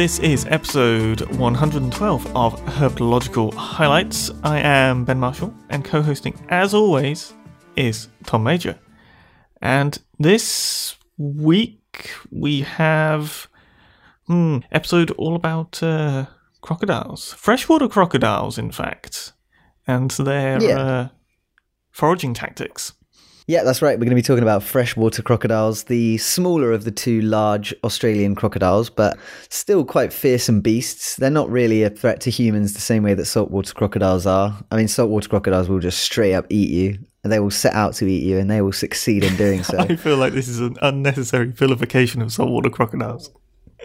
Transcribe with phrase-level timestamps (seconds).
[0.00, 4.30] This is episode 112 of Herpetological Highlights.
[4.42, 7.34] I am Ben Marshall, and co hosting, as always,
[7.76, 8.78] is Tom Major.
[9.60, 13.46] And this week we have
[14.26, 16.24] hmm, episode all about uh,
[16.62, 19.34] crocodiles, freshwater crocodiles, in fact,
[19.86, 20.78] and their Yeah.
[20.78, 21.08] uh,
[21.90, 22.94] foraging tactics.
[23.50, 23.98] Yeah, that's right.
[23.98, 28.36] We're going to be talking about freshwater crocodiles, the smaller of the two large Australian
[28.36, 31.16] crocodiles, but still quite fearsome beasts.
[31.16, 34.56] They're not really a threat to humans the same way that saltwater crocodiles are.
[34.70, 37.94] I mean, saltwater crocodiles will just straight up eat you, and they will set out
[37.94, 39.78] to eat you, and they will succeed in doing so.
[39.80, 43.32] I feel like this is an unnecessary vilification of saltwater crocodiles.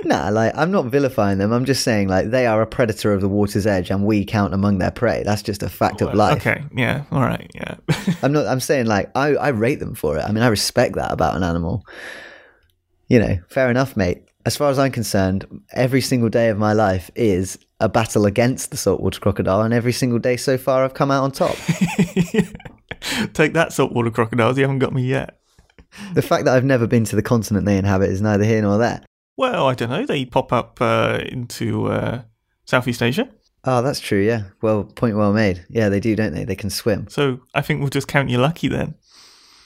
[0.03, 1.51] Nah, like, I'm not vilifying them.
[1.51, 4.53] I'm just saying, like, they are a predator of the water's edge, and we count
[4.53, 5.23] among their prey.
[5.23, 6.45] That's just a fact of life.
[6.45, 7.75] Okay, yeah, all right, yeah.
[8.21, 8.47] I'm not.
[8.47, 10.21] I'm saying like I, I rate them for it.
[10.21, 11.83] I mean, I respect that about an animal.
[13.07, 14.23] You know, fair enough, mate.
[14.45, 18.71] As far as I'm concerned, every single day of my life is a battle against
[18.71, 21.55] the saltwater crocodile, and every single day so far, I've come out on top.
[23.33, 24.57] Take that, saltwater crocodiles.
[24.57, 25.39] You haven't got me yet.
[26.13, 28.77] the fact that I've never been to the continent they inhabit is neither here nor
[28.77, 29.03] there.
[29.37, 30.05] Well, I don't know.
[30.05, 32.21] They pop up uh, into uh,
[32.65, 33.29] Southeast Asia.
[33.65, 34.21] Oh, that's true.
[34.21, 34.43] Yeah.
[34.61, 35.65] Well, point well made.
[35.69, 36.45] Yeah, they do, don't they?
[36.45, 37.07] They can swim.
[37.09, 38.95] So I think we'll just count you lucky then.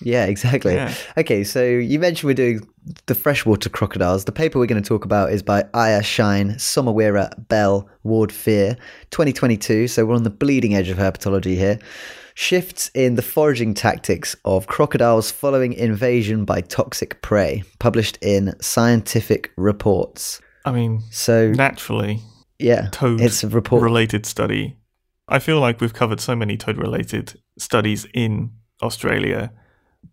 [0.02, 0.76] Yeah, exactly.
[0.76, 0.94] Yeah.
[1.18, 2.66] Okay, so you mentioned we're doing
[3.08, 4.26] the freshwater crocodiles.
[4.26, 8.78] The paper we're going to talk about is by Aiyer Shine, Somaweera, Bell, Ward Fear,
[9.12, 9.90] 2022.
[9.90, 11.80] So we're on the bleeding edge of herpetology here.
[12.42, 19.52] Shifts in the foraging tactics of crocodiles following invasion by toxic prey, published in Scientific
[19.58, 20.40] Reports.
[20.64, 22.22] I mean, So, naturally,
[22.58, 23.84] yeah, toad it's a report.
[23.84, 24.78] related study.
[25.28, 28.52] I feel like we've covered so many toad related studies in
[28.82, 29.52] Australia,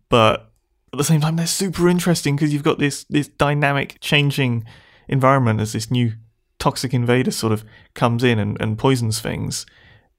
[0.09, 0.51] but
[0.91, 4.65] at the same time, they're super interesting because you've got this this dynamic, changing
[5.07, 6.11] environment as this new
[6.59, 7.63] toxic invader sort of
[7.93, 9.65] comes in and, and poisons things.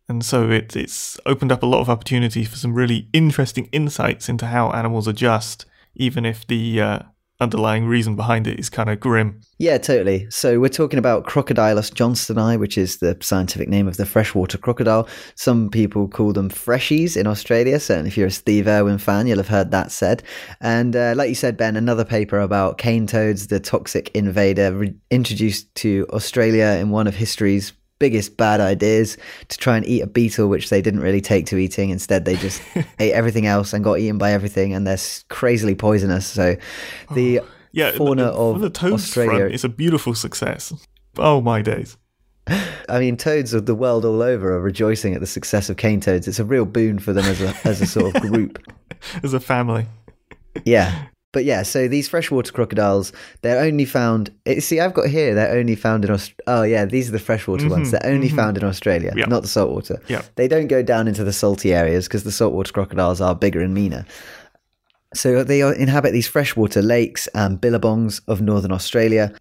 [0.09, 4.29] And so it, it's opened up a lot of opportunity for some really interesting insights
[4.29, 6.99] into how animals adjust, even if the uh,
[7.41, 9.41] underlying reason behind it is kind of grim.
[9.59, 10.27] Yeah, totally.
[10.31, 15.09] So we're talking about Crocodylus johnstoni, which is the scientific name of the freshwater crocodile.
[15.35, 17.79] Some people call them freshies in Australia.
[17.79, 20.23] Certainly, if you're a Steve Irwin fan, you'll have heard that said.
[20.61, 24.95] And uh, like you said, Ben, another paper about cane toads, the toxic invader, re-
[25.11, 29.17] introduced to Australia in one of history's biggest bad ideas
[29.49, 31.91] to try and eat a beetle, which they didn't really take to eating.
[31.91, 32.63] Instead, they just
[32.99, 34.99] ate everything else and got eaten by everything, and they're
[35.29, 36.27] crazily poisonous.
[36.27, 36.57] So
[37.11, 37.41] oh, the
[37.73, 39.39] Yeah, fauna the, of the toads Australia.
[39.41, 40.73] front, it's a beautiful success.
[41.17, 41.97] Oh my days!
[42.89, 46.01] I mean, toads of the world all over are rejoicing at the success of cane
[46.01, 46.27] toads.
[46.29, 48.59] It's a real boon for them as a as a sort of group.
[49.23, 49.87] As a family,
[50.65, 51.07] Yeah.
[51.39, 53.13] But yeah, so these freshwater crocodiles,
[53.43, 54.33] they're only found.
[54.45, 56.43] eh, See, I've got here, they're only found in Australia.
[56.49, 57.93] Oh, yeah, these are the freshwater ones.
[57.93, 59.27] They're only found in Australia, Yeah.
[59.27, 60.01] not the saltwater.
[60.09, 60.23] Yeah.
[60.35, 63.73] They don't go down into the salty areas because the saltwater crocodiles are bigger and
[63.73, 64.05] meaner.
[65.15, 69.33] So they inhabit these freshwater lakes and billabongs of northern Australia.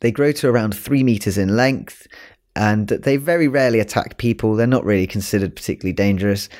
[0.00, 2.06] They grow to around three meters in length,
[2.54, 4.54] and they very rarely attack people.
[4.54, 6.50] They're not really considered particularly dangerous.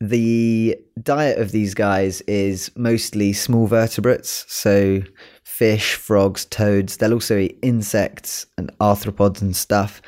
[0.00, 5.02] The diet of these guys is mostly small vertebrates, so
[5.44, 6.96] fish, frogs, toads.
[6.96, 10.02] They'll also eat insects and arthropods and stuff.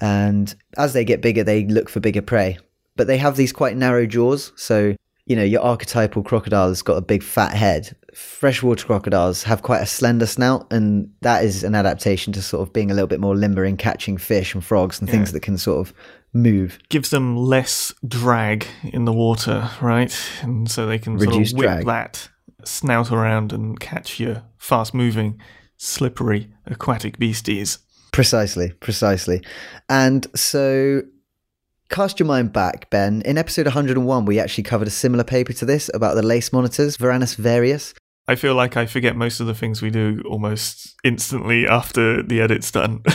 [0.00, 2.58] And as they get bigger, they look for bigger prey.
[2.96, 4.94] But they have these quite narrow jaws, so
[5.26, 7.94] you know your archetypal crocodile has got a big fat head.
[8.14, 12.72] Freshwater crocodiles have quite a slender snout, and that is an adaptation to sort of
[12.72, 15.56] being a little bit more limber in catching fish and frogs and things that can
[15.56, 15.94] sort of
[16.32, 16.78] move.
[16.88, 20.16] gives them less drag in the water, right?
[20.42, 21.86] And so they can Reduce sort of whip drag.
[21.86, 22.28] that
[22.64, 25.40] snout around and catch your fast-moving,
[25.76, 27.78] slippery aquatic beasties.
[28.12, 29.42] Precisely, precisely.
[29.88, 31.02] And so
[31.88, 33.22] cast your mind back, Ben.
[33.22, 36.96] In episode 101, we actually covered a similar paper to this about the lace monitors,
[36.96, 37.94] Varanus varius.
[38.30, 42.40] I feel like I forget most of the things we do almost instantly after the
[42.40, 43.02] edit's done.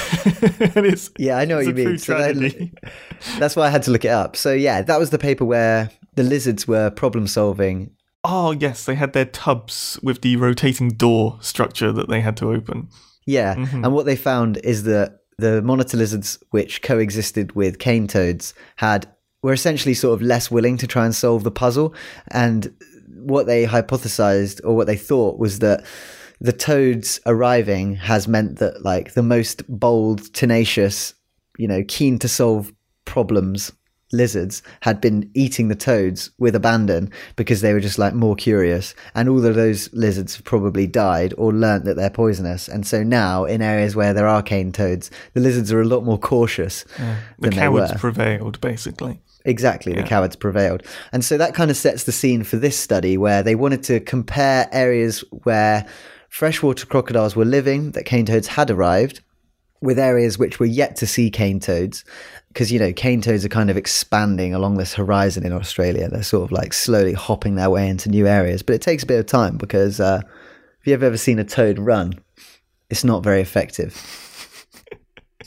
[0.75, 1.97] and it's Yeah, I know what you mean.
[1.97, 2.17] So
[3.39, 4.35] that's why I had to look it up.
[4.35, 7.91] So yeah, that was the paper where the lizards were problem solving.
[8.25, 12.51] Oh yes, they had their tubs with the rotating door structure that they had to
[12.51, 12.89] open.
[13.25, 13.85] Yeah, Mhm.
[13.85, 19.07] and what they found is that the monitor lizards which coexisted with cane toads had
[19.41, 21.93] were essentially sort of less willing to try and solve the puzzle
[22.31, 22.73] and
[23.25, 25.83] what they hypothesized or what they thought was that
[26.41, 31.13] the toads arriving has meant that like the most bold tenacious
[31.57, 32.73] you know keen to solve
[33.05, 33.71] problems
[34.11, 38.93] lizards had been eating the toads with abandon because they were just like more curious
[39.15, 43.03] and all of those lizards have probably died or learnt that they're poisonous and so
[43.03, 46.85] now in areas where there are cane toads the lizards are a lot more cautious
[46.99, 47.17] Yeah.
[47.39, 47.99] The cowards were.
[47.99, 49.21] prevailed, basically.
[49.45, 50.83] Exactly, the cowards prevailed.
[51.11, 53.99] And so that kind of sets the scene for this study where they wanted to
[53.99, 55.85] compare areas where
[56.29, 59.21] freshwater crocodiles were living, that cane toads had arrived,
[59.81, 62.03] with areas which were yet to see cane toads.
[62.47, 66.09] Because, you know, cane toads are kind of expanding along this horizon in Australia.
[66.09, 68.63] They're sort of like slowly hopping their way into new areas.
[68.63, 70.21] But it takes a bit of time because uh,
[70.81, 72.13] if you've ever seen a toad run,
[72.89, 74.24] it's not very effective.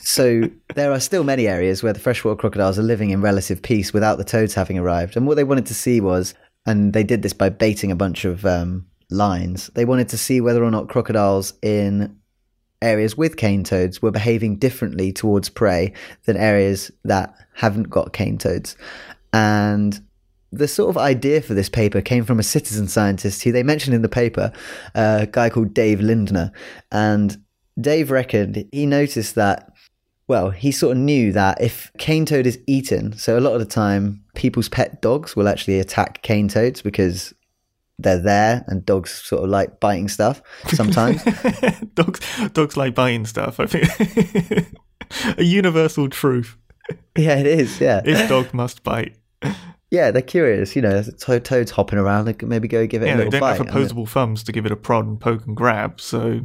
[0.09, 3.93] So there are still many areas where the freshwater crocodiles are living in relative peace
[3.93, 5.19] without the toads having arrived.
[5.19, 6.33] And what they wanted to see was,
[6.65, 10.41] and they did this by baiting a bunch of um, lines, they wanted to see
[10.41, 12.17] whether or not crocodiles in
[12.81, 15.93] areas with cane toads were behaving differently towards prey
[16.25, 18.79] than areas that haven't got cane toads.
[19.35, 20.01] And
[20.51, 23.95] the sort of idea for this paper came from a citizen scientist who they mentioned
[23.95, 24.53] in the paper,
[24.95, 26.51] a guy called Dave Lindner.
[26.91, 27.37] And
[27.79, 29.68] Dave reckoned he noticed that,
[30.29, 33.59] well, he sort of knew that if cane toad is eaten, so a lot of
[33.61, 37.35] the time people's pet dogs will actually attack cane toads because
[37.99, 41.23] they're there and dogs sort of like biting stuff sometimes.
[41.95, 42.21] dogs,
[42.53, 43.59] dogs like biting stuff.
[43.59, 44.69] I think
[45.39, 46.57] a universal truth.
[47.17, 47.81] yeah, it is.
[47.81, 48.03] Yeah.
[48.05, 49.17] If dog must bite,
[49.91, 50.77] Yeah, they're curious.
[50.77, 53.31] You know, to- toads hopping around, they could maybe go give it yeah, a they
[53.31, 53.57] don't bite.
[53.57, 56.01] have opposable thumbs to give it a prod and poke and grab.
[56.01, 56.43] So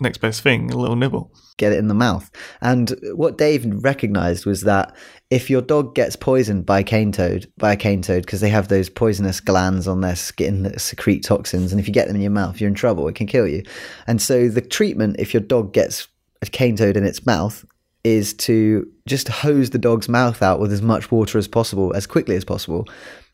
[0.00, 1.32] next best thing, a little nibble.
[1.56, 2.30] get it in the mouth.
[2.60, 4.94] And what Dave recognized was that
[5.30, 8.68] if your dog gets poisoned by cane toad, by a cane toad, because they have
[8.68, 12.22] those poisonous glands on their skin that secrete toxins, and if you get them in
[12.22, 13.06] your mouth, you're in trouble.
[13.08, 13.62] It can kill you.
[14.06, 16.08] And so the treatment, if your dog gets
[16.40, 17.64] a cane toad in its mouth,
[18.04, 22.06] is to just hose the dog's mouth out with as much water as possible, as
[22.06, 22.88] quickly as possible.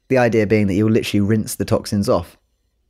[0.09, 2.37] The idea being that you'll literally rinse the toxins off.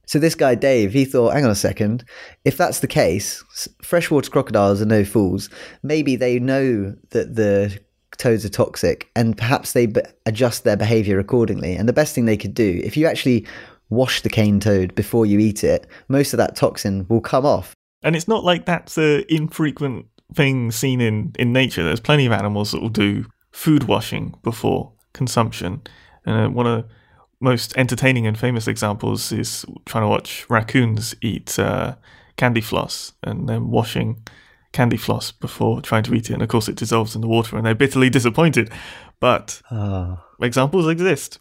[0.09, 2.03] So this guy Dave, he thought, hang on a second,
[2.47, 3.45] if that's the case,
[3.83, 5.51] freshwater crocodiles are no fools.
[5.83, 7.79] Maybe they know that the
[8.17, 11.77] toads are toxic, and perhaps they b- adjust their behaviour accordingly.
[11.77, 13.47] And the best thing they could do, if you actually
[13.91, 17.75] wash the cane toad before you eat it, most of that toxin will come off.
[18.03, 21.85] And it's not like that's a infrequent thing seen in, in nature.
[21.85, 25.83] There's plenty of animals that will do food washing before consumption.
[26.25, 26.87] And uh, one of
[27.41, 31.95] most entertaining and famous examples is trying to watch raccoons eat uh,
[32.37, 34.23] candy floss and then washing
[34.73, 36.35] candy floss before trying to eat it.
[36.35, 38.71] And of course, it dissolves in the water and they're bitterly disappointed.
[39.21, 41.39] But Oh, examples exist.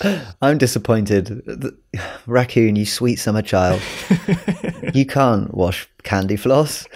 [0.42, 1.42] I'm disappointed.
[2.26, 3.80] Raccoon, you sweet summer child.
[4.94, 6.86] you can't wash candy floss.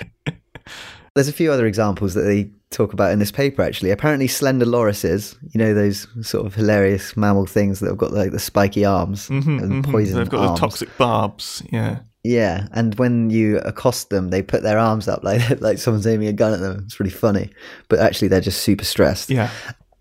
[1.17, 3.91] There's a few other examples that they talk about in this paper actually.
[3.91, 8.31] Apparently slender lorises, you know those sort of hilarious mammal things that have got like
[8.31, 9.91] the spiky arms Mhm, and mhm.
[9.91, 10.61] poison They've got arms.
[10.61, 11.63] the toxic barbs.
[11.73, 11.99] Yeah.
[12.23, 16.29] Yeah, and when you accost them, they put their arms up like like someone's aiming
[16.29, 16.83] a gun at them.
[16.85, 17.51] It's really funny,
[17.89, 19.31] but actually they're just super stressed.
[19.31, 19.51] Yeah.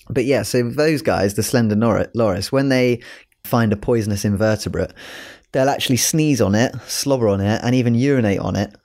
[0.10, 3.02] But yeah, so those guys, the slender nor- loris, when they
[3.44, 4.92] find a poisonous invertebrate,
[5.52, 8.76] they'll actually sneeze on it, slobber on it, and even urinate on it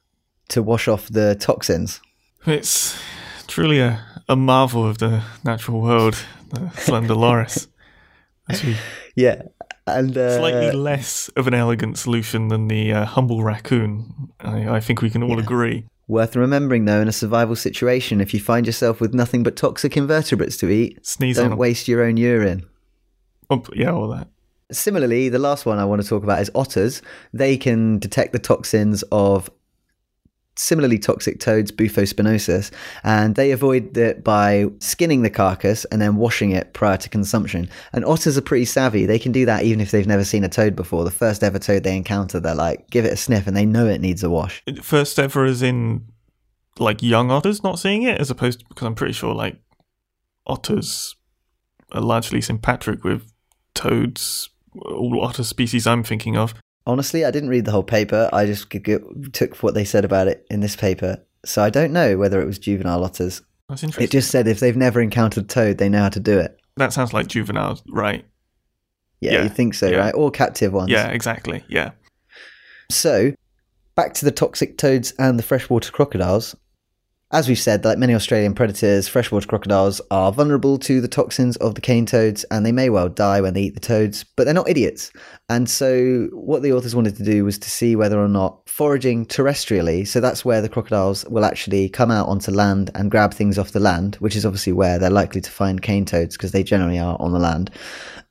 [0.50, 2.00] to wash off the toxins.
[2.46, 2.98] It's
[3.46, 6.16] truly a, a marvel of the natural world,
[6.50, 7.68] the slender loris.
[9.16, 9.42] Yeah,
[9.86, 14.32] and uh, slightly less of an elegant solution than the uh, humble raccoon.
[14.40, 15.84] I, I think we can all agree.
[16.08, 19.96] worth remembering though in a survival situation, if you find yourself with nothing but toxic
[19.96, 22.64] invertebrates to eat, Sneeze on don't waste your own urine.
[23.50, 24.28] Oh, yeah, all that.
[24.72, 27.02] Similarly, the last one I want to talk about is otters.
[27.32, 29.50] They can detect the toxins of
[30.60, 32.70] similarly toxic toads, Bufo spinosus,
[33.02, 37.68] and they avoid it by skinning the carcass and then washing it prior to consumption.
[37.92, 39.06] And otters are pretty savvy.
[39.06, 41.04] They can do that even if they've never seen a toad before.
[41.04, 43.86] The first ever toad they encounter, they're like, give it a sniff, and they know
[43.86, 44.62] it needs a wash.
[44.82, 46.04] First ever is in
[46.78, 49.58] like young otters not seeing it, as opposed to, because I'm pretty sure like
[50.46, 51.16] otters
[51.92, 53.32] are largely sympatric with
[53.74, 56.54] toads, all otter species I'm thinking of.
[56.86, 58.28] Honestly, I didn't read the whole paper.
[58.32, 58.98] I just g- g-
[59.32, 61.22] took what they said about it in this paper.
[61.44, 63.42] So I don't know whether it was juvenile otters.
[63.68, 64.04] That's interesting.
[64.04, 66.58] It just said if they've never encountered toad, they know how to do it.
[66.76, 68.24] that sounds like juvenile, right?
[69.20, 69.98] Yeah, Yeah, you think so, yeah.
[69.98, 70.14] right?
[70.14, 70.90] Or captive ones.
[70.90, 71.62] Yeah, exactly.
[71.68, 71.90] Yeah.
[72.90, 73.32] So,
[73.94, 76.56] back to the toxic toads and the freshwater crocodiles.
[77.32, 81.76] As we've said, like many Australian predators, freshwater crocodiles are vulnerable to the toxins of
[81.76, 84.54] the cane toads and they may well die when they eat the toads, but they're
[84.54, 85.12] not idiots.
[85.48, 89.26] And so, what the authors wanted to do was to see whether or not foraging
[89.26, 93.58] terrestrially, so that's where the crocodiles will actually come out onto land and grab things
[93.58, 96.64] off the land, which is obviously where they're likely to find cane toads because they
[96.64, 97.70] generally are on the land.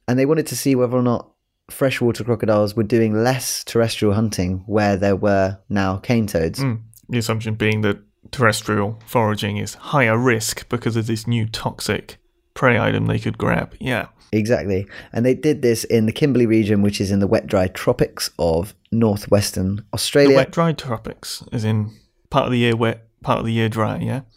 [0.09, 1.31] And they wanted to see whether or not
[1.71, 6.59] freshwater crocodiles were doing less terrestrial hunting where there were now cane toads.
[6.59, 6.81] Mm.
[7.07, 7.99] The assumption being that
[8.31, 12.17] terrestrial foraging is higher risk because of this new toxic
[12.53, 13.75] prey item they could grab.
[13.79, 14.07] Yeah.
[14.31, 14.87] Exactly.
[15.11, 18.29] And they did this in the Kimberley region, which is in the wet dry tropics
[18.37, 20.29] of northwestern Australia.
[20.29, 21.91] The wet dry tropics is in
[22.29, 24.21] part of the year wet, part of the year dry, yeah?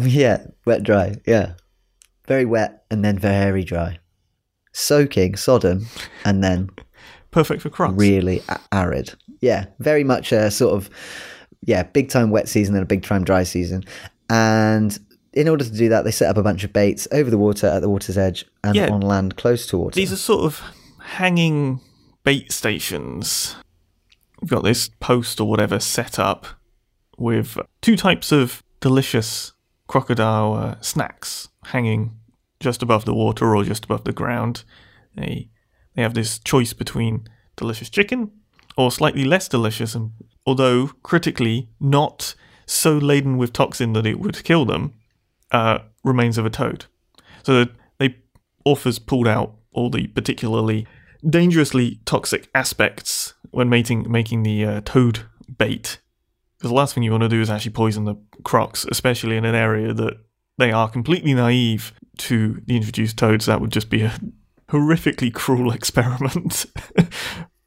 [0.00, 1.54] Yeah, wet dry, yeah.
[2.26, 3.98] Very wet and then very dry.
[4.72, 5.84] Soaking, sodden,
[6.24, 6.70] and then
[7.30, 7.94] perfect for crocs.
[7.96, 9.14] Really arid.
[9.40, 10.88] Yeah, very much a sort of
[11.64, 13.84] yeah, big time wet season and a big time dry season.
[14.28, 14.98] And
[15.32, 17.66] in order to do that, they set up a bunch of baits over the water
[17.66, 18.88] at the water's edge and Yeah.
[18.90, 19.94] on land close to water.
[19.94, 20.60] These are sort of
[21.00, 21.80] hanging
[22.24, 23.56] bait stations.
[24.40, 26.46] We've got this post or whatever set up
[27.18, 29.52] with two types of delicious
[29.86, 32.16] crocodile uh, snacks hanging
[32.60, 34.64] just above the water or just above the ground.
[35.14, 35.48] They
[35.94, 38.30] they have this choice between delicious chicken
[38.76, 40.12] or slightly less delicious and
[40.46, 42.34] although critically not
[42.66, 44.94] so laden with toxin that it would kill them,
[45.50, 46.86] uh, remains of a toad.
[47.42, 47.66] So
[47.98, 48.16] they
[48.64, 50.86] authors pulled out all the particularly
[51.28, 55.20] dangerously toxic aspects when making making the uh, toad
[55.58, 55.98] bait.
[56.58, 59.44] Because the last thing you want to do is actually poison the crocs, especially in
[59.44, 60.14] an area that
[60.58, 63.46] they are completely naive to the introduced toads.
[63.46, 64.18] That would just be a
[64.68, 66.66] horrifically cruel experiment.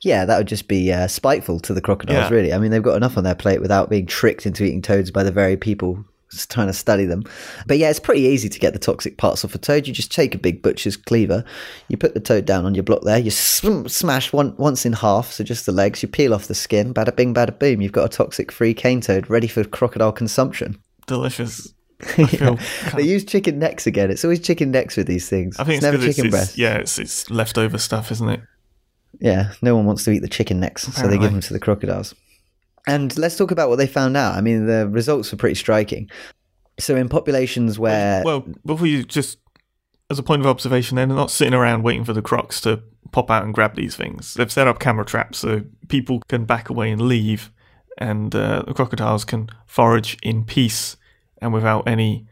[0.06, 2.36] Yeah, that would just be uh, spiteful to the crocodiles, Yeah.
[2.36, 2.54] really.
[2.54, 5.24] I mean, they've got enough on their plate without being tricked into eating toads by
[5.24, 6.06] the very people
[6.50, 7.24] trying to study them.
[7.66, 9.88] But yeah, it's pretty easy to get the toxic parts off a toad.
[9.88, 11.46] You just take a big butcher's cleaver,
[11.88, 14.94] you put the toad down on your block there, you sm- smash one once in
[14.94, 17.92] half, so just the legs, you peel off the skin, bada bing, bada boom, you've
[17.94, 20.78] got a toxic free cane toad ready for crocodile consumption.
[21.08, 21.72] Delicious.
[22.02, 22.60] Feel.
[22.96, 24.12] They use chicken necks again.
[24.12, 25.58] It's always chicken necks with these things.
[25.58, 26.58] I think it's it's, never chicken it's- breast.
[26.58, 28.42] yeah, it's it's leftover stuff, isn't it?
[29.20, 31.60] Yeah, no one wants to eat the chicken necks, so they give them to the
[31.60, 32.14] crocodiles.
[32.88, 34.36] And let's talk about what they found out.
[34.36, 36.10] I mean, the results were pretty striking.
[36.80, 39.38] So, in populations where Well, before you just,
[40.10, 42.82] as a point of observation, they're not sitting around waiting for the crocs to
[43.12, 44.34] pop out and grab these things.
[44.34, 47.52] They've set up camera traps so people can back away and leave,
[47.98, 50.98] and uh, the crocodiles can forage in peace
[51.42, 52.28] and without any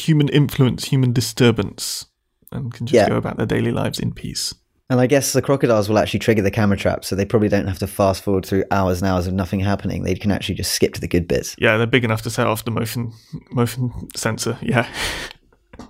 [0.00, 2.06] human influence, human disturbance,
[2.52, 3.08] and can just Yeah.
[3.08, 4.54] go about their daily lives in peace.
[4.90, 7.66] And I guess the crocodiles will actually trigger the camera trap, so they probably don't
[7.66, 10.02] have to fast forward through hours and hours of nothing happening.
[10.02, 11.54] They can actually just skip to the good bits.
[11.58, 13.12] Yeah, they're big enough to set off the motion
[13.50, 14.58] motion sensor.
[14.62, 14.88] Yeah,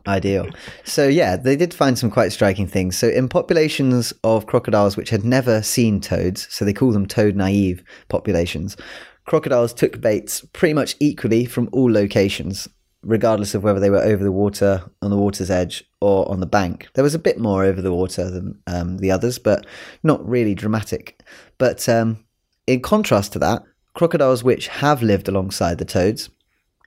[0.06, 0.48] Ideal.
[0.84, 2.96] So, yeah, they did find some quite striking things.
[2.96, 7.36] So, in populations of crocodiles which had never seen toads, so they call them toad
[7.36, 8.76] naive populations,
[9.26, 12.68] crocodiles took baits pretty much equally from all locations,
[13.02, 16.46] regardless of whether they were over the water, on the water's edge, or on the
[16.46, 16.88] bank.
[16.94, 19.66] There was a bit more over the water than um, the others, but
[20.02, 21.22] not really dramatic.
[21.58, 22.24] But um,
[22.66, 23.62] in contrast to that,
[23.94, 26.30] crocodiles which have lived alongside the toads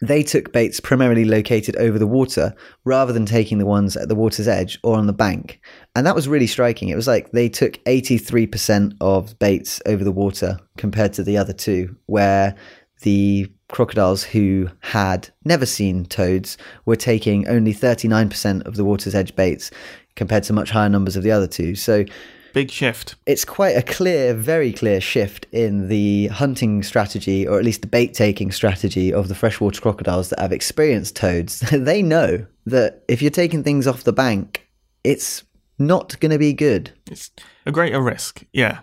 [0.01, 4.15] they took baits primarily located over the water rather than taking the ones at the
[4.15, 5.61] water's edge or on the bank.
[5.95, 6.89] And that was really striking.
[6.89, 11.53] It was like they took 83% of baits over the water compared to the other
[11.53, 12.55] two, where
[13.01, 19.35] the crocodiles who had never seen toads were taking only 39% of the water's edge
[19.35, 19.71] baits
[20.15, 21.73] compared to much higher numbers of the other two.
[21.75, 22.05] So
[22.53, 23.15] big shift.
[23.25, 27.87] it's quite a clear, very clear shift in the hunting strategy, or at least the
[27.87, 31.59] bait taking strategy of the freshwater crocodiles that have experienced toads.
[31.71, 34.67] they know that if you're taking things off the bank,
[35.03, 35.43] it's
[35.79, 36.91] not going to be good.
[37.09, 37.31] It's
[37.65, 38.43] a greater risk.
[38.53, 38.79] Yeah,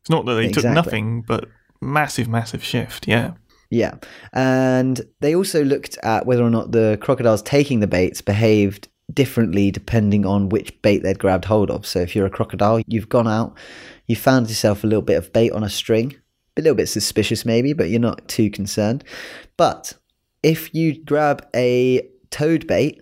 [0.00, 1.48] it's not that they took nothing, but
[1.80, 3.06] massive, massive shift.
[3.08, 3.32] Yeah.
[3.72, 3.94] Yeah.
[4.34, 9.70] And they also looked at whether or not the crocodiles taking the baits behaved differently
[9.70, 11.86] depending on which bait they'd grabbed hold of.
[11.86, 13.56] So if you're a crocodile, you've gone out,
[14.06, 16.14] you found yourself a little bit of bait on a string,
[16.58, 19.04] a little bit suspicious maybe, but you're not too concerned.
[19.56, 19.94] But
[20.42, 23.00] if you grab a toad bait,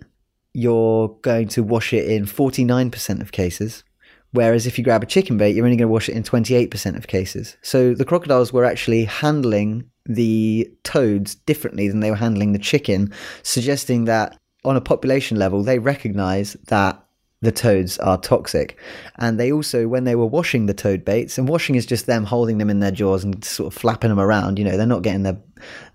[0.53, 3.83] you're going to wash it in 49% of cases.
[4.31, 6.95] Whereas if you grab a chicken bait, you're only going to wash it in 28%
[6.95, 7.57] of cases.
[7.61, 13.13] So the crocodiles were actually handling the toads differently than they were handling the chicken,
[13.43, 17.03] suggesting that on a population level, they recognize that
[17.41, 18.79] the toads are toxic.
[19.17, 22.25] And they also, when they were washing the toad baits, and washing is just them
[22.25, 25.01] holding them in their jaws and sort of flapping them around, you know, they're not
[25.01, 25.37] getting their,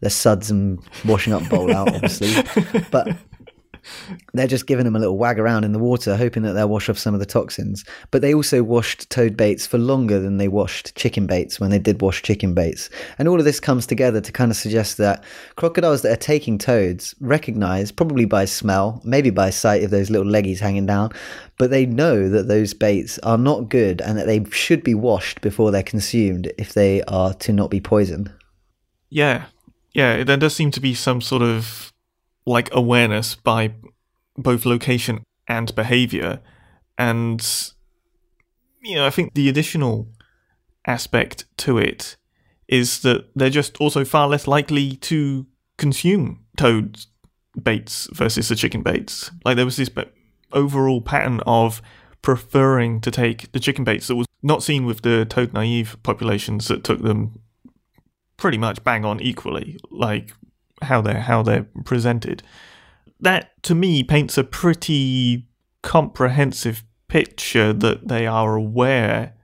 [0.01, 2.35] their suds and washing up bowl out, obviously.
[2.91, 3.17] but
[4.33, 6.89] they're just giving them a little wag around in the water, hoping that they'll wash
[6.89, 7.85] off some of the toxins.
[8.11, 11.79] But they also washed toad baits for longer than they washed chicken baits when they
[11.79, 12.91] did wash chicken baits.
[13.19, 15.25] And all of this comes together to kind of suggest that
[15.57, 20.31] crocodiles that are taking toads recognize, probably by smell, maybe by sight of those little
[20.31, 21.13] leggies hanging down,
[21.59, 25.41] but they know that those baits are not good and that they should be washed
[25.41, 28.33] before they're consumed if they are to not be poisoned.
[29.09, 29.47] Yeah.
[29.93, 31.93] Yeah, there does seem to be some sort of
[32.47, 33.75] like awareness by
[34.37, 36.41] both location and behavior.
[36.97, 37.47] And,
[38.83, 40.09] you know, I think the additional
[40.87, 42.17] aspect to it
[42.69, 46.99] is that they're just also far less likely to consume toad
[47.61, 49.31] baits versus the chicken baits.
[49.45, 49.91] Like there was this
[50.53, 51.83] overall pattern of
[52.23, 56.69] preferring to take the chicken baits that was not seen with the toad naive populations
[56.69, 57.41] that took them
[58.37, 59.79] pretty much bang on equally.
[59.91, 60.33] Like
[60.83, 62.43] how they're how they're presented.
[63.21, 65.47] That to me paints a pretty
[65.83, 69.35] comprehensive picture that they are aware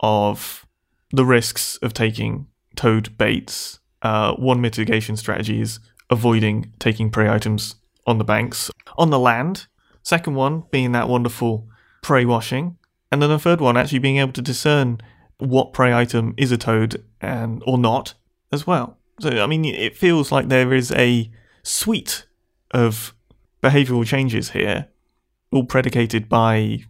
[0.00, 0.66] of
[1.12, 3.80] the risks of taking toad baits.
[4.02, 5.80] Uh, one mitigation strategy is
[6.10, 9.66] avoiding taking prey items on the banks on the land.
[10.02, 11.68] Second one being that wonderful
[12.02, 12.76] prey washing,
[13.10, 15.00] and then the third one actually being able to discern
[15.38, 18.14] what prey item is a toad and or not
[18.52, 18.98] as well.
[19.20, 21.30] So, I mean, it feels like there is a
[21.62, 22.26] suite
[22.72, 23.14] of
[23.62, 24.88] behavioral changes here,
[25.50, 26.84] all predicated by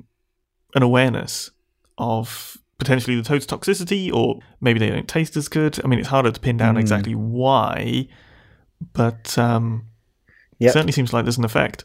[0.74, 1.50] an awareness
[1.98, 5.78] of potentially the toad's toxicity, or maybe they don't taste as good.
[5.84, 6.80] I mean, it's harder to pin down mm.
[6.80, 8.08] exactly why,
[8.92, 9.86] but um,
[10.58, 10.72] yep.
[10.72, 11.84] certainly seems like there's an effect.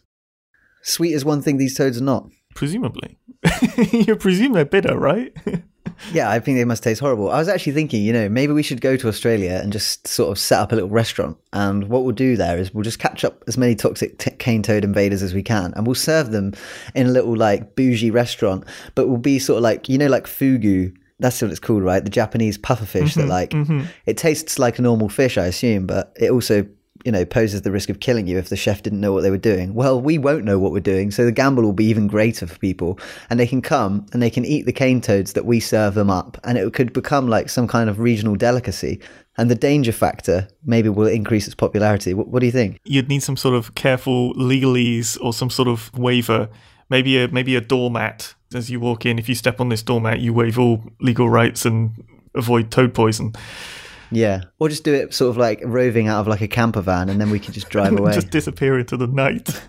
[0.84, 2.30] Sweet is one thing these toads are not.
[2.56, 3.18] Presumably.
[3.92, 5.36] you presume they're bitter, right?
[6.12, 7.30] yeah, I think they must taste horrible.
[7.30, 10.32] I was actually thinking, you know, maybe we should go to Australia and just sort
[10.32, 11.38] of set up a little restaurant.
[11.54, 14.64] And what we'll do there is we'll just catch up as many toxic t- cane
[14.64, 16.54] toad invaders as we can, and we'll serve them
[16.96, 18.66] in a little like bougie restaurant.
[18.96, 20.96] But we'll be sort of like, you know, like fugu.
[21.20, 22.04] That's what it's called, right?
[22.04, 23.82] The Japanese pufferfish mm-hmm, that like mm-hmm.
[24.08, 26.68] it tastes like a normal fish, I assume, but it also
[27.04, 29.32] you know, poses the risk of killing you if the chef didn't know what they
[29.32, 29.74] were doing.
[29.74, 32.58] Well, we won't know what we're doing, so the gamble will be even greater for
[32.58, 33.00] people.
[33.30, 36.10] And they can come and they can eat the cane toads that we serve them
[36.10, 39.00] up, and it could become like some kind of regional delicacy.
[39.38, 42.14] And the danger factor maybe will increase its popularity.
[42.14, 42.80] What, what do you think?
[42.84, 46.50] You'd need some sort of careful legalese or some sort of waiver.
[46.90, 49.18] Maybe a maybe a doormat as you walk in.
[49.18, 52.04] If you step on this doormat, you waive all legal rights and
[52.36, 53.34] avoid toad poison.
[54.12, 57.10] Yeah, or just do it sort of like roving out of like a camper van,
[57.10, 58.14] and then we can just drive away.
[58.14, 59.62] just disappear into the night.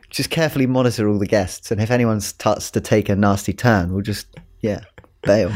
[0.10, 3.92] just carefully monitor all the guests, and if anyone starts to take a nasty turn,
[3.92, 4.26] we'll just
[4.60, 4.80] yeah
[5.22, 5.52] bail.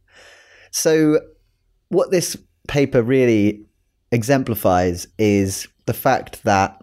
[0.72, 1.20] so,
[1.88, 3.64] what this paper really
[4.10, 6.82] exemplifies is the fact that,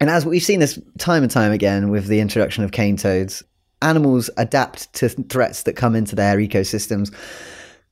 [0.00, 3.42] and as we've seen this time and time again with the introduction of cane toads,
[3.82, 7.12] animals adapt to threats that come into their ecosystems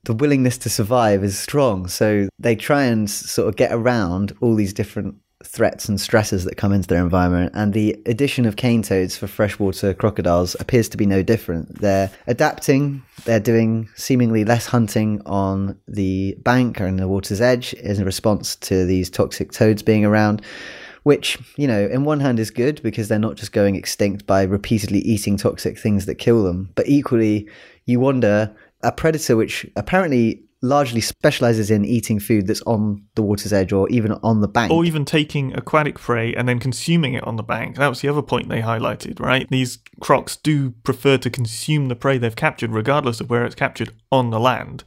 [0.05, 1.87] the willingness to survive is strong.
[1.87, 6.57] So they try and sort of get around all these different threats and stresses that
[6.57, 7.51] come into their environment.
[7.55, 11.79] And the addition of cane toads for freshwater crocodiles appears to be no different.
[11.81, 17.73] They're adapting, they're doing seemingly less hunting on the bank or in the water's edge
[17.73, 20.41] in response to these toxic toads being around.
[21.03, 24.41] Which, you know, in one hand is good because they're not just going extinct by
[24.41, 26.71] repeatedly eating toxic things that kill them.
[26.73, 27.47] But equally,
[27.85, 28.55] you wonder
[28.85, 33.87] a predator which apparently largely specializes in eating food that's on the water's edge or
[33.89, 34.71] even on the bank.
[34.71, 37.77] Or even taking aquatic prey and then consuming it on the bank.
[37.77, 39.47] That was the other point they highlighted, right?
[39.49, 43.91] These crocs do prefer to consume the prey they've captured, regardless of where it's captured
[44.11, 44.83] on the land.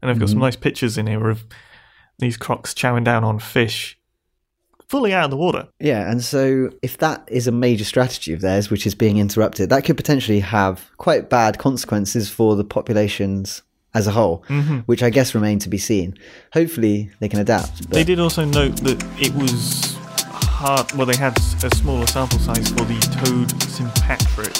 [0.00, 0.32] And I've got mm-hmm.
[0.32, 1.44] some nice pictures in here of
[2.18, 3.98] these crocs chowing down on fish
[4.92, 5.66] fully out of the water.
[5.80, 9.70] Yeah, and so if that is a major strategy of theirs, which is being interrupted,
[9.70, 13.62] that could potentially have quite bad consequences for the populations
[13.94, 14.80] as a whole, mm-hmm.
[14.80, 16.18] which I guess remain to be seen.
[16.52, 17.88] Hopefully, they can adapt.
[17.88, 19.96] They did also note that it was
[20.28, 20.92] hard.
[20.92, 24.52] Well, they had a smaller sample size for the toad sympatric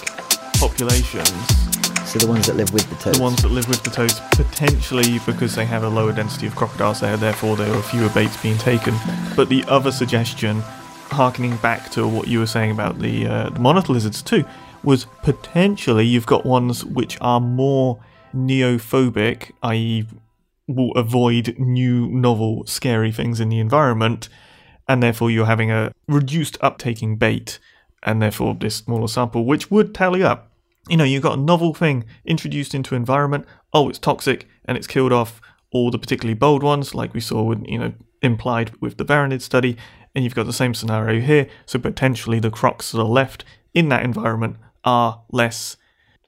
[0.58, 1.71] populations
[2.12, 3.16] so the ones that live with the toads.
[3.16, 6.54] The ones that live with the toads, potentially because they have a lower density of
[6.54, 8.94] crocodiles there, therefore there are fewer baits being taken.
[9.34, 10.60] But the other suggestion,
[11.08, 14.44] harkening back to what you were saying about the, uh, the monitor lizards too,
[14.84, 17.98] was potentially you've got ones which are more
[18.34, 20.04] neophobic, i.e.,
[20.68, 24.28] will avoid new, novel, scary things in the environment,
[24.86, 27.58] and therefore you're having a reduced uptaking bait
[28.02, 30.51] and therefore this smaller sample, which would tally up.
[30.88, 33.46] You know, you've got a novel thing introduced into environment.
[33.72, 35.40] Oh, it's toxic and it's killed off
[35.70, 39.42] all the particularly bold ones, like we saw with, you know, implied with the Varanid
[39.42, 39.76] study.
[40.14, 41.48] And you've got the same scenario here.
[41.66, 45.76] So potentially the crocs that are left in that environment are less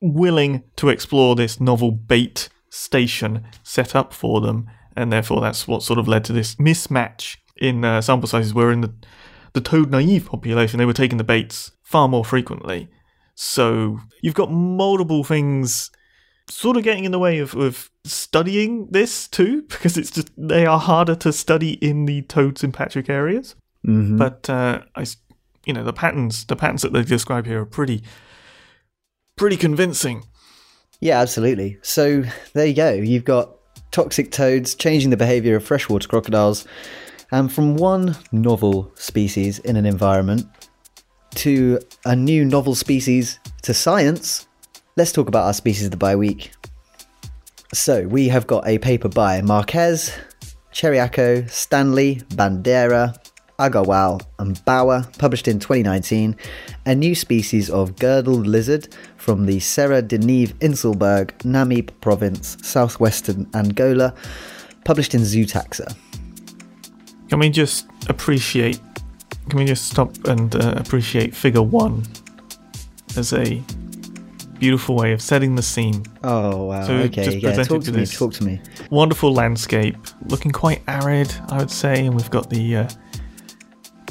[0.00, 4.70] willing to explore this novel bait station set up for them.
[4.96, 8.70] And therefore that's what sort of led to this mismatch in uh, sample sizes where
[8.70, 8.94] in the
[9.54, 12.88] the toad naive population they were taking the baits far more frequently.
[13.34, 15.90] So you've got multiple things
[16.48, 20.66] sort of getting in the way of, of studying this too, because it's just they
[20.66, 23.54] are harder to study in the toad sympatric areas.
[23.86, 24.18] Mhm.
[24.18, 25.06] But uh, I,
[25.66, 28.02] you know, the patterns the patterns that they describe here are pretty
[29.36, 30.24] pretty convincing.
[31.00, 31.78] Yeah, absolutely.
[31.82, 32.92] So there you go.
[32.92, 33.50] You've got
[33.90, 36.66] toxic toads changing the behavior of freshwater crocodiles,
[37.30, 40.46] and from one novel species in an environment
[41.36, 44.46] to a new novel species to science.
[44.96, 46.52] Let's talk about our species of the bye week.
[47.72, 50.16] So we have got a paper by Marques,
[50.72, 53.16] Ceríaco, Stanley, Bandeira,
[53.58, 56.36] Agarwal, and Bauer, published in 2019,
[56.86, 63.48] a new species of girdled lizard from the Serra da Neve Inselberg, Namibe province, southwestern
[63.54, 64.14] Angola,
[64.84, 65.96] published in Zootaxa.
[67.28, 68.80] Can we just appreciate?
[69.48, 72.02] Can we just stop and uh, appreciate Figure One
[73.16, 73.62] as a
[74.58, 76.04] beautiful way of setting the scene?
[76.22, 76.86] Oh wow!
[76.86, 77.52] So okay, just yeah.
[77.62, 78.00] Talk to to me.
[78.00, 78.18] this.
[78.18, 78.60] Talk to me.
[78.90, 82.88] Wonderful landscape, looking quite arid, I would say, and we've got the uh,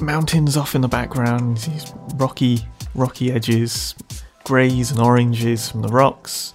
[0.01, 1.57] mountains off in the background.
[1.57, 2.59] These rocky,
[2.93, 3.95] rocky edges,
[4.43, 6.53] greys and oranges from the rocks,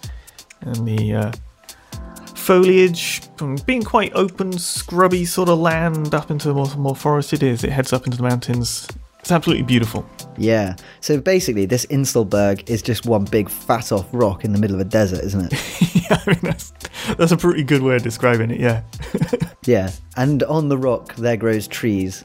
[0.60, 1.32] and the uh,
[2.48, 3.20] foliage
[3.66, 7.62] being quite open, scrubby sort of land up into the more, more forested is.
[7.62, 8.88] It heads up into the mountains.
[9.18, 10.08] It's absolutely beautiful.
[10.38, 10.74] Yeah.
[11.02, 14.80] So basically, this Inselberg is just one big fat off rock in the middle of
[14.80, 15.94] a desert, isn't it?
[16.10, 16.72] yeah, I mean that's
[17.18, 18.60] that's a pretty good way of describing it.
[18.60, 18.82] Yeah.
[19.66, 19.90] yeah.
[20.16, 22.24] And on the rock there grows trees,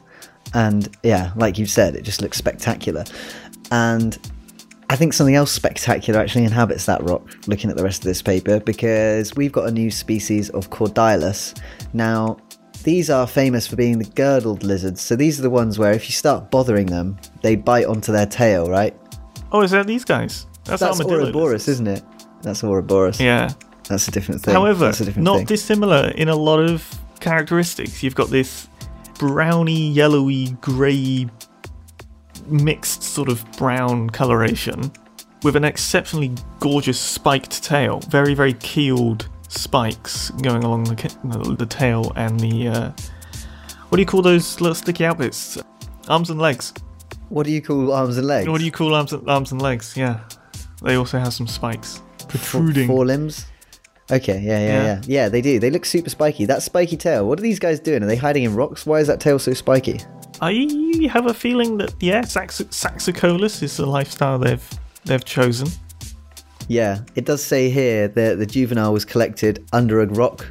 [0.54, 3.04] and yeah, like you said, it just looks spectacular.
[3.72, 4.18] And
[4.90, 7.28] I think something else spectacular actually inhabits that rock.
[7.48, 11.60] Looking at the rest of this paper, because we've got a new species of Cordylus.
[11.94, 12.38] Now.
[12.84, 16.06] These are famous for being the girdled lizards, so these are the ones where if
[16.08, 18.94] you start bothering them, they bite onto their tail, right?
[19.54, 20.48] Oh, is that these guys?
[20.66, 22.04] That's, That's Ouroboros, isn't it?
[22.42, 23.22] That's Ouroboros.
[23.22, 23.54] Yeah.
[23.88, 24.54] That's a different thing.
[24.54, 25.46] However, different not thing.
[25.46, 26.86] dissimilar in a lot of
[27.22, 28.04] characteristics.
[28.04, 28.68] You've got this
[29.18, 31.28] browny, yellowy, grey,
[32.48, 34.92] mixed sort of brown coloration
[35.44, 38.00] with an exceptionally gorgeous spiked tail.
[38.10, 42.68] Very, very keeled spikes going along the, the, tail and the.
[42.68, 42.92] Uh,
[43.90, 45.58] what do you call those little sticky out bits?
[46.08, 46.74] Arms and legs.
[47.30, 48.50] What do you call arms and legs?
[48.50, 49.96] What do you call arms and, arms and legs?
[49.96, 50.22] Yeah.
[50.82, 52.88] They also have some spikes protruding.
[52.88, 53.46] Four limbs.
[54.12, 54.84] Okay, yeah, yeah, Yeah.
[54.84, 55.30] yeah, yeah.
[55.30, 55.60] They do.
[55.60, 56.46] They look super spiky.
[56.46, 57.28] That spiky tail.
[57.28, 58.04] What are these guys doing?
[58.04, 58.86] Are they hiding in rocks?
[58.86, 60.02] Why is that tail so spiky?
[60.46, 64.70] I have a feeling that yeah, Sax- Saxicolous is the lifestyle they've
[65.06, 65.70] they've chosen.
[66.68, 70.46] Yeah, it does say here that the juvenile was collected under a rock.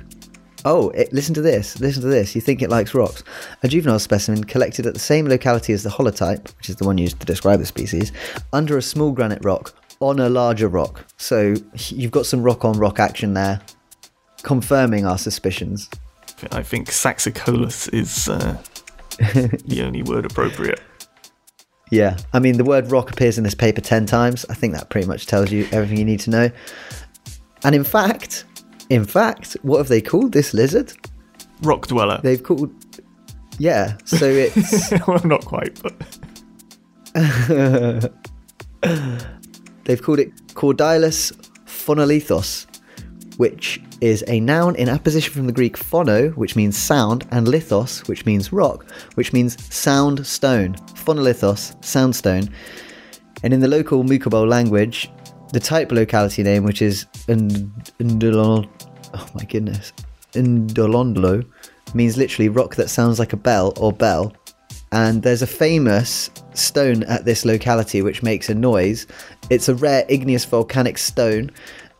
[0.64, 1.78] Oh, it, listen to this.
[1.78, 2.34] Listen to this.
[2.34, 3.22] You think it likes rocks?
[3.62, 6.96] A juvenile specimen collected at the same locality as the holotype, which is the one
[6.96, 8.12] used to describe the species,
[8.54, 11.04] under a small granite rock on a larger rock.
[11.18, 11.54] So
[11.88, 13.60] you've got some rock on rock action there,
[14.42, 15.90] confirming our suspicions.
[16.50, 18.56] I think Saxicolous is uh,
[19.66, 20.80] the only word appropriate.
[21.90, 24.46] Yeah, I mean, the word rock appears in this paper 10 times.
[24.48, 26.50] I think that pretty much tells you everything you need to know.
[27.64, 28.46] And in fact,
[28.88, 30.92] in fact, what have they called this lizard?
[31.62, 32.20] Rock dweller.
[32.22, 32.72] They've called.
[33.58, 34.90] Yeah, so it's.
[35.06, 35.94] well, not quite, but
[39.84, 41.32] they've called it Cordylus
[41.66, 42.66] phonolithos,
[43.36, 48.06] which is a noun in apposition from the Greek phono, which means sound, and lithos,
[48.08, 50.74] which means rock, which means sound stone.
[50.94, 52.48] Phonolithos, sound stone.
[53.42, 55.10] And in the local Mucubal language,
[55.52, 58.68] the type locality name, which is Indolon,
[59.14, 59.92] oh my goodness,
[60.32, 61.44] Indolondlo,
[61.94, 64.32] means literally rock that sounds like a bell or bell.
[64.92, 69.06] And there's a famous stone at this locality which makes a noise.
[69.48, 71.50] It's a rare igneous volcanic stone.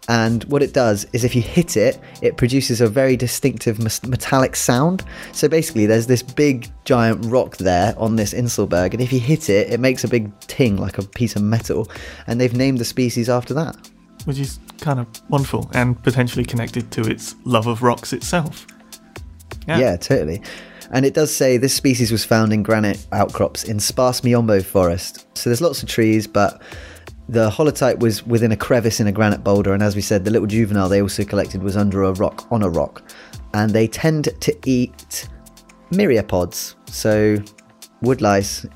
[0.09, 4.57] And what it does is if you hit it, it produces a very distinctive metallic
[4.57, 5.05] sound.
[5.33, 9.49] So basically, there's this big giant rock there on this Inselberg, and if you hit
[9.49, 11.89] it, it makes a big ting like a piece of metal.
[12.27, 13.77] And they've named the species after that.
[14.25, 18.67] which is kind of wonderful and potentially connected to its love of rocks itself.
[19.67, 19.79] Yeah.
[19.79, 20.43] Yeah, totally.
[20.91, 25.27] And it does say this species was found in granite outcrops in sparse Miombo forest.
[25.37, 26.61] So there's lots of trees, but
[27.29, 29.73] the holotype was within a crevice in a granite boulder.
[29.75, 32.63] And as we said, the little juvenile they also collected was under a rock, on
[32.63, 33.03] a rock.
[33.55, 35.29] And they tend to eat
[35.91, 36.75] myriapods.
[36.89, 37.37] So
[38.03, 38.67] woodlice,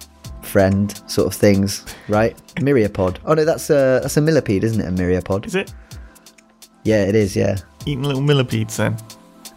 [0.42, 2.36] friend sort of things, right?
[2.56, 3.18] Myriapod.
[3.24, 4.86] Oh no, that's a that's a millipede, isn't it?
[4.88, 5.46] A myriapod.
[5.46, 5.72] Is it
[6.84, 7.34] Yeah, it is.
[7.36, 7.56] Yeah.
[7.84, 8.96] eating little millipedes then?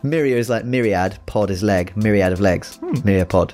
[0.04, 2.94] Myria is like myriad, pod is leg, myriad of legs, hmm.
[2.96, 3.54] myriapod.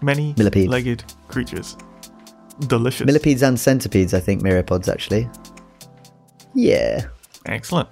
[0.00, 0.68] Many Millipede.
[0.68, 1.76] legged creatures.
[2.66, 3.06] Delicious.
[3.06, 5.28] Millipedes and centipedes, I think, myriapods actually.
[6.54, 7.06] Yeah.
[7.46, 7.88] Excellent.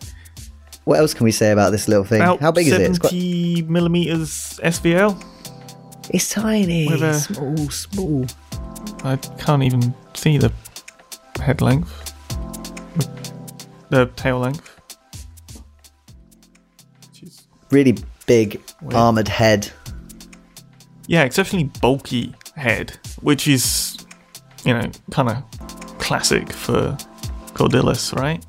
[0.84, 2.20] What else can we say about this little thing?
[2.20, 2.80] About How big is it?
[2.82, 5.22] It's, quite, 70 millimeters SVL.
[6.10, 6.88] it's tiny.
[6.88, 8.26] With a- small, small.
[9.04, 10.52] I can't even see the
[11.40, 12.12] head length.
[13.88, 14.80] The tail length.
[17.12, 17.42] Jeez.
[17.70, 17.96] Really
[18.26, 18.94] big Weird.
[18.94, 19.70] armored head.
[21.06, 23.96] Yeah, exceptionally bulky head, which is,
[24.64, 26.96] you know, kind of classic for
[27.54, 28.44] Cordylus, right?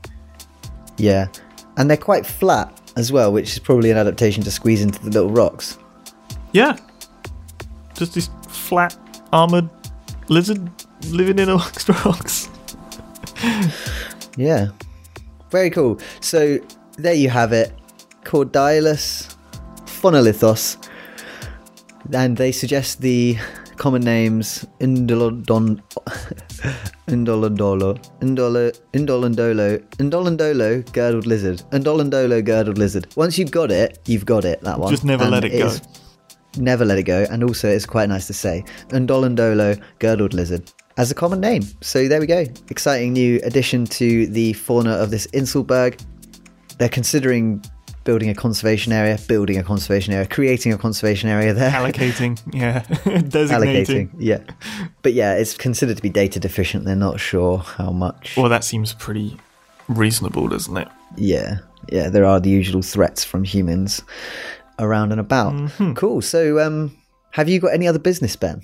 [0.97, 1.27] Yeah.
[1.77, 5.09] And they're quite flat as well, which is probably an adaptation to squeeze into the
[5.09, 5.77] little rocks.
[6.51, 6.77] Yeah.
[7.95, 8.97] Just this flat,
[9.31, 9.69] armored
[10.27, 10.69] lizard
[11.09, 12.49] living in amongst rocks.
[14.37, 14.67] Yeah.
[15.49, 15.99] Very cool.
[16.19, 16.59] So
[16.97, 17.73] there you have it.
[18.23, 19.35] Cordylus
[19.85, 20.77] phonolithos.
[22.13, 23.37] And they suggest the
[23.81, 25.81] common names Indolodon
[27.07, 27.89] Indolodolo
[28.21, 31.63] Indolo Indolondolo Indolondolo girdled lizard.
[31.71, 33.07] Indolondolo girdled lizard.
[33.15, 34.91] Once you've got it, you've got it, that one.
[34.91, 35.65] Just never And let it go.
[35.65, 35.81] is-
[36.57, 38.63] Never let it go, and also it's quite nice to say.
[38.89, 41.63] Indolondolo girdled lizard as a common name.
[41.81, 42.45] So there we go.
[42.69, 45.99] Exciting new addition to the fauna of this Inselberg.
[46.77, 47.63] They're considering
[48.03, 51.71] building a conservation area, building a conservation area, creating a conservation area there.
[51.71, 52.79] Allocating, yeah.
[53.21, 54.09] Designating.
[54.09, 54.39] Allocating, yeah.
[55.01, 56.85] But yeah, it's considered to be data deficient.
[56.85, 58.35] They're not sure how much.
[58.37, 59.37] Well, that seems pretty
[59.87, 60.87] reasonable, doesn't it?
[61.17, 61.57] Yeah,
[61.91, 64.01] yeah, there are the usual threats from humans
[64.79, 65.53] around and about.
[65.53, 65.93] Mm-hmm.
[65.93, 66.21] Cool.
[66.21, 66.97] So, um,
[67.31, 68.61] have you got any other business, Ben?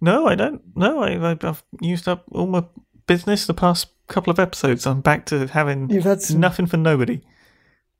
[0.00, 0.62] No, I don't.
[0.76, 2.64] No, I, I, I've used up all my
[3.06, 4.86] business the past couple of episodes.
[4.86, 7.20] I'm back to having You've had some- nothing for nobody.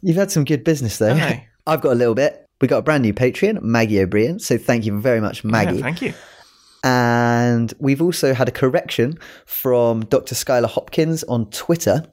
[0.02, 1.12] You've had some good business though.
[1.14, 1.46] Aye.
[1.66, 2.46] I've got a little bit.
[2.60, 4.38] We got a brand new Patreon, Maggie O'Brien.
[4.38, 5.76] So thank you very much, Maggie.
[5.76, 6.14] Yeah, thank you.
[6.84, 10.34] and we've also had a correction from Dr.
[10.34, 12.04] Skylar Hopkins on Twitter.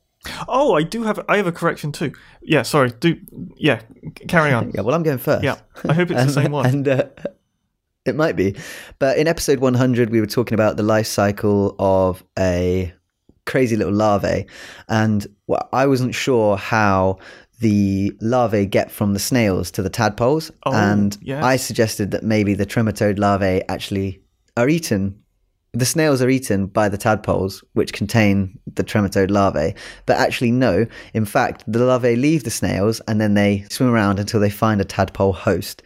[0.47, 1.19] Oh, I do have.
[1.29, 2.11] I have a correction too.
[2.41, 2.91] Yeah, sorry.
[2.99, 3.17] Do
[3.57, 3.81] yeah.
[4.27, 4.71] Carry on.
[4.73, 5.43] Yeah, well, I'm going first.
[5.43, 6.65] Yeah, I hope it's the same one.
[6.65, 7.05] And uh,
[8.05, 8.55] it might be.
[8.97, 12.91] But in episode 100, we were talking about the life cycle of a
[13.45, 14.47] crazy little larvae.
[14.89, 17.19] And well, I wasn't sure how
[17.59, 20.51] the larvae get from the snails to the tadpoles.
[20.65, 21.43] Oh, and yes.
[21.43, 24.21] I suggested that maybe the trematode larvae actually
[24.57, 25.21] are eaten.
[25.73, 29.75] The snails are eaten by the tadpoles, which contain the trematode larvae.
[30.05, 30.85] But actually, no.
[31.13, 34.79] In fact, the larvae leave the snails and then they swim around until they find
[34.79, 35.83] a tadpole host.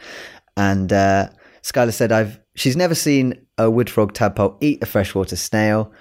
[0.56, 1.30] And uh,
[1.64, 5.92] Skylar said, "I've she's never seen a wood frog tadpole eat a freshwater snail,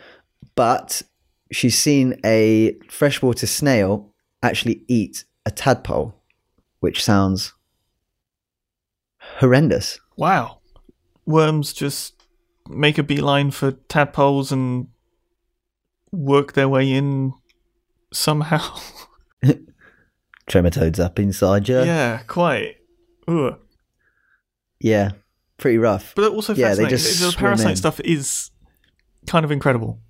[0.55, 1.03] but
[1.53, 6.15] she's seen a freshwater snail actually eat a tadpole,
[6.81, 7.55] which sounds
[9.41, 10.61] horrendous." Wow.
[11.27, 12.15] Worms just
[12.69, 14.89] make a beeline for tadpoles and
[16.13, 17.33] work their way in
[18.13, 18.79] somehow.
[20.51, 21.77] Trematodes up inside you.
[21.81, 22.77] yeah, quite.
[23.27, 23.59] Ugh.
[24.81, 25.11] Yeah,
[25.59, 26.15] pretty rough.
[26.17, 26.99] But also Yeah, they fascinating.
[26.99, 27.77] just the parasite in.
[27.77, 28.51] stuff is
[29.27, 30.01] kind of incredible.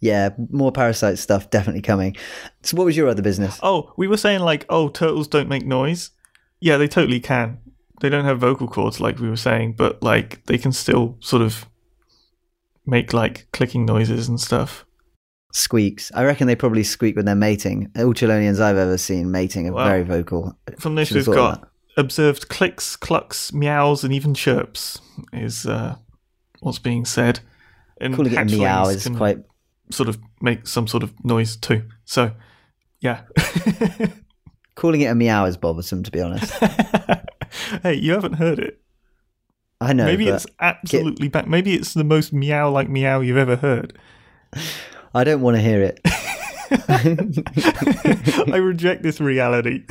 [0.00, 2.16] Yeah, more parasite stuff definitely coming.
[2.62, 3.58] So, what was your other business?
[3.62, 6.10] Oh, we were saying like, oh, turtles don't make noise.
[6.60, 7.58] Yeah, they totally can.
[8.00, 11.42] They don't have vocal cords like we were saying, but like they can still sort
[11.42, 11.66] of
[12.84, 14.84] make like clicking noises and stuff.
[15.52, 16.12] Squeaks.
[16.14, 17.90] I reckon they probably squeak when they're mating.
[17.96, 19.86] All Chelonians I've ever seen mating are Wow.
[19.88, 20.58] very vocal.
[20.78, 25.00] From this, we've got observed clicks, clucks, meows, and even chirps
[25.32, 25.96] is uh,
[26.60, 27.40] what's being said.
[27.98, 29.38] And Calling it a meow is can quite.
[29.90, 31.84] Sort of make some sort of noise too.
[32.04, 32.32] So,
[33.00, 33.22] yeah.
[34.74, 36.52] Calling it a meow is bothersome, to be honest.
[37.82, 38.80] hey, you haven't heard it.
[39.80, 40.04] I know.
[40.04, 41.46] Maybe it's absolutely back.
[41.46, 43.98] Maybe it's the most meow like meow you've ever heard.
[45.14, 46.00] I don't want to hear it.
[48.52, 49.84] I reject this reality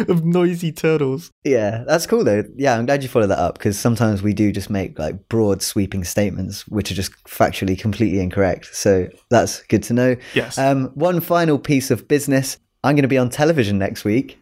[0.08, 1.30] of noisy turtles.
[1.44, 2.44] Yeah, that's cool though.
[2.56, 5.62] Yeah, I'm glad you followed that up because sometimes we do just make like broad
[5.62, 8.74] sweeping statements which are just factually completely incorrect.
[8.74, 10.16] So that's good to know.
[10.34, 10.58] Yes.
[10.58, 12.58] Um, one final piece of business.
[12.84, 14.40] I'm going to be on television next week.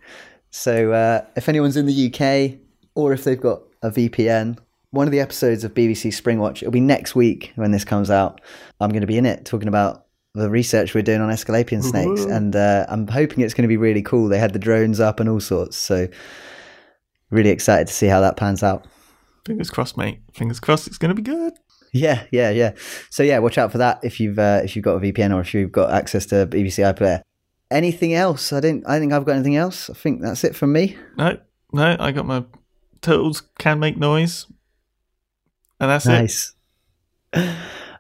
[0.51, 2.59] So uh, if anyone's in the UK
[2.95, 4.59] or if they've got a VPN.
[4.91, 8.41] One of the episodes of BBC Springwatch, it'll be next week when this comes out.
[8.81, 12.25] I'm going to be in it talking about the research we're doing on Aesculapian snakes,
[12.25, 14.29] and uh, I'm hoping it's going to be really cool.
[14.29, 16.09] They had the drones up and all sorts, so
[17.31, 18.87] really excited to see how that pans out.
[19.45, 20.21] Fingers crossed, mate.
[20.33, 21.55] Fingers crossed it's going to be good.
[21.93, 22.75] Yeah, yeah, yeah.
[23.09, 25.41] So yeah, watch out for that if you've uh, if you've got a VPN or
[25.41, 27.23] if you've got access to BBC iPlayer.
[27.71, 28.53] Anything else?
[28.53, 28.85] I don't.
[28.87, 29.91] I think I've got anything else.
[29.91, 30.97] I think that's it from me.
[31.17, 31.39] No,
[31.73, 32.45] no, I got my
[33.01, 34.47] turtles can make noise.
[35.81, 36.11] And that's it.
[36.11, 36.55] Nice.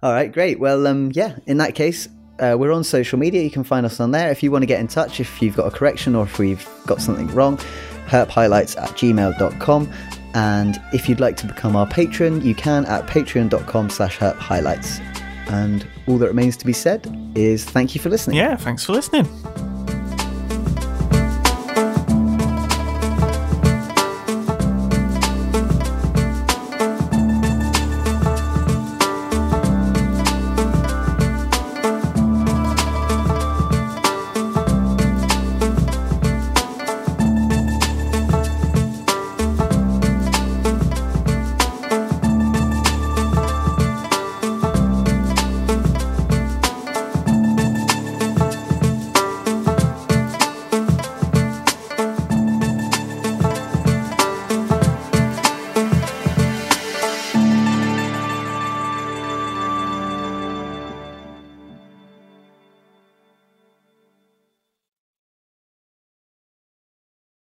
[0.03, 0.61] All right, great.
[0.61, 1.37] Well, um, yeah.
[1.47, 2.09] In that case,
[2.41, 3.43] uh, we're on social media.
[3.43, 4.31] You can find us on there.
[4.31, 6.67] If you want to get in touch, if you've got a correction or if we've
[6.87, 7.59] got something wrong,
[8.07, 9.93] herphighlights at gmail.com.
[10.35, 15.01] And if you'd like to become our patron, you can at patreon.com slash herphighlights.
[15.49, 18.37] And all that remains to be said is thank you for listening.
[18.37, 19.27] Yeah, thanks for listening.